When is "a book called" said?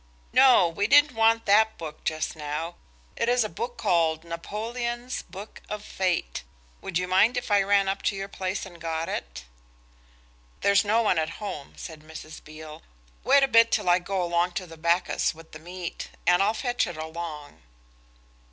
3.43-4.23